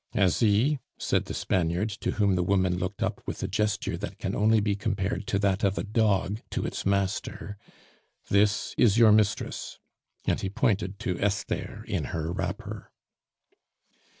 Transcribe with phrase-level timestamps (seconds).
[0.15, 4.33] "Asie," said the Spaniard, to whom the woman looked up with a gesture that can
[4.35, 7.55] only be compared to that of a dog to its master,
[8.29, 9.77] "this is your mistress."
[10.25, 12.89] And he pointed to Esther in her wrapper.